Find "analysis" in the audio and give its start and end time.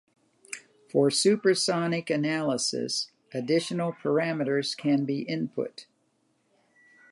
2.09-3.11